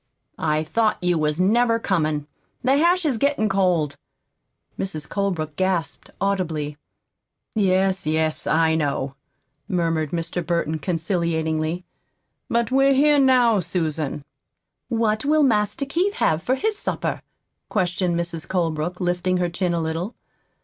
[0.39, 2.25] "I thought you wasn't never comin'.
[2.63, 3.97] The hash is gettin' cold."
[4.79, 5.07] Mrs.
[5.07, 6.77] Colebrook gasped audibly.
[7.53, 9.13] "Yes, yes, I know,"
[9.67, 10.43] murmured Mr.
[10.43, 11.85] Burton conciliatingly.
[12.49, 14.25] "But we're here now, Susan."
[14.89, 17.21] "What will Master Keith have for his supper?"
[17.69, 18.47] questioned Mrs.
[18.47, 20.15] Colebrook, lifting her chin a little.